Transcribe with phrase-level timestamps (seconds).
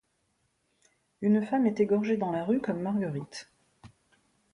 [1.21, 3.51] Une femme est égorgée dans la rue comme Marguerite.